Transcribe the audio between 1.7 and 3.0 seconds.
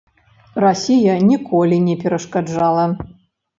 не перашкаджала.